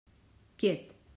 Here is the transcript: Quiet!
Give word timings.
Quiet! 0.57 0.95